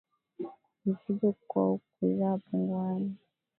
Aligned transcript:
kuwa 0.35 0.53
mzigo 0.85 1.29
kwa 1.47 1.63
kuzaa 1.95 2.37
punguani 2.45 3.09
(zezevu) 3.15 3.25